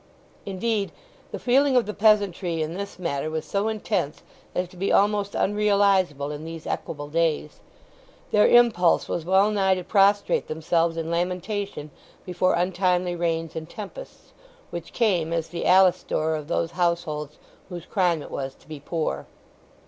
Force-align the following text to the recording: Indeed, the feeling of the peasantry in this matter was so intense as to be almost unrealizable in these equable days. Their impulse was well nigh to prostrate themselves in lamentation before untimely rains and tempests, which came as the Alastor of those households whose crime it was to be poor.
Indeed, 0.47 0.91
the 1.29 1.37
feeling 1.37 1.75
of 1.77 1.85
the 1.85 1.93
peasantry 1.93 2.63
in 2.63 2.73
this 2.73 2.97
matter 2.97 3.29
was 3.29 3.45
so 3.45 3.67
intense 3.67 4.23
as 4.55 4.67
to 4.69 4.75
be 4.75 4.91
almost 4.91 5.35
unrealizable 5.35 6.31
in 6.31 6.43
these 6.43 6.65
equable 6.65 7.07
days. 7.07 7.59
Their 8.31 8.47
impulse 8.47 9.07
was 9.07 9.25
well 9.25 9.51
nigh 9.51 9.75
to 9.75 9.83
prostrate 9.83 10.47
themselves 10.47 10.97
in 10.97 11.11
lamentation 11.11 11.91
before 12.25 12.55
untimely 12.55 13.15
rains 13.15 13.55
and 13.55 13.69
tempests, 13.69 14.33
which 14.71 14.91
came 14.91 15.31
as 15.31 15.49
the 15.49 15.65
Alastor 15.67 16.35
of 16.35 16.47
those 16.47 16.71
households 16.71 17.37
whose 17.69 17.85
crime 17.85 18.23
it 18.23 18.31
was 18.31 18.55
to 18.55 18.67
be 18.67 18.79
poor. 18.79 19.27